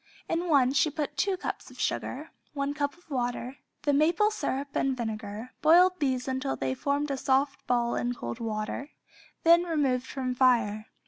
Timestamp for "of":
1.69-1.79, 2.97-3.07